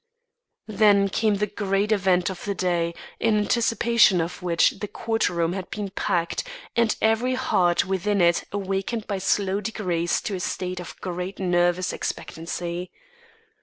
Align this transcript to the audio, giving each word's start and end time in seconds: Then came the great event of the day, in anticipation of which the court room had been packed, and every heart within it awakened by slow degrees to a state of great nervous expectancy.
Then 0.65 1.09
came 1.09 1.35
the 1.35 1.45
great 1.45 1.91
event 1.91 2.31
of 2.31 2.43
the 2.45 2.55
day, 2.55 2.95
in 3.19 3.37
anticipation 3.37 4.19
of 4.19 4.41
which 4.41 4.71
the 4.79 4.87
court 4.87 5.29
room 5.29 5.53
had 5.53 5.69
been 5.69 5.91
packed, 5.91 6.43
and 6.75 6.95
every 7.03 7.35
heart 7.35 7.85
within 7.85 8.19
it 8.19 8.43
awakened 8.51 9.05
by 9.05 9.19
slow 9.19 9.61
degrees 9.61 10.19
to 10.21 10.33
a 10.33 10.39
state 10.39 10.79
of 10.79 10.99
great 11.01 11.37
nervous 11.37 11.93
expectancy. 11.93 12.89